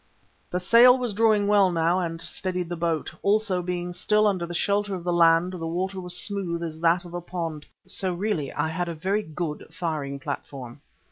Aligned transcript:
The 0.49 0.59
sail 0.59 0.97
was 0.97 1.13
drawing 1.13 1.45
well 1.47 1.71
now 1.71 1.99
and 1.99 2.19
steadied 2.19 2.69
the 2.69 2.75
boat, 2.75 3.13
also, 3.21 3.61
being 3.61 3.93
still 3.93 4.25
under 4.25 4.47
the 4.47 4.53
shelter 4.55 4.95
of 4.95 5.03
the 5.03 5.13
land, 5.13 5.53
the 5.53 5.67
water 5.67 6.01
was 6.01 6.17
smooth 6.17 6.63
as 6.63 6.81
that 6.81 7.05
of 7.05 7.13
a 7.13 7.21
pond, 7.21 7.67
so 7.85 8.11
really 8.11 8.51
I 8.51 8.69
had 8.69 8.89
a 8.89 8.95
very 8.95 9.21
good 9.21 9.67
firing 9.69 10.17
platform. 10.19 10.81